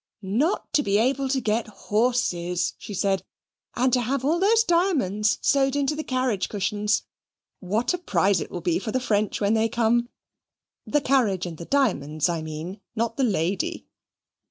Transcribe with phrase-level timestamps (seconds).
[0.23, 3.23] "Not to be able to get horses!" she said,
[3.75, 7.03] "and to have all those diamonds sewed into the carriage cushions!
[7.59, 10.09] What a prize it will be for the French when they come!
[10.87, 13.85] the carriage and the diamonds, I mean; not the lady!"